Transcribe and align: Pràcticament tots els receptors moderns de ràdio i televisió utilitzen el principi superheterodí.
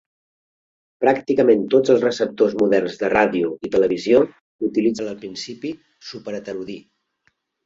Pràcticament 1.03 1.59
tots 1.73 1.91
els 1.95 2.05
receptors 2.05 2.55
moderns 2.61 2.97
de 3.01 3.11
ràdio 3.15 3.51
i 3.69 3.71
televisió 3.77 4.23
utilitzen 4.69 5.11
el 5.13 5.21
principi 5.27 5.75
superheterodí. 6.11 6.81